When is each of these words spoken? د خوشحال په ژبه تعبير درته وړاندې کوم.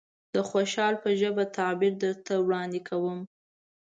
د 0.35 0.37
خوشحال 0.49 0.95
په 1.03 1.09
ژبه 1.19 1.43
تعبير 1.57 1.93
درته 2.03 2.33
وړاندې 2.45 2.79
کوم. 2.89 3.19